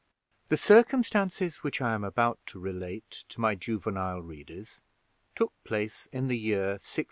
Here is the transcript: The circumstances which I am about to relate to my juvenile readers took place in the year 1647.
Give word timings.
The 0.47 0.57
circumstances 0.57 1.57
which 1.57 1.79
I 1.79 1.93
am 1.93 2.03
about 2.03 2.39
to 2.47 2.59
relate 2.59 3.11
to 3.29 3.39
my 3.39 3.53
juvenile 3.53 4.23
readers 4.23 4.81
took 5.35 5.53
place 5.63 6.07
in 6.11 6.25
the 6.25 6.35
year 6.39 6.69
1647. 6.79 6.99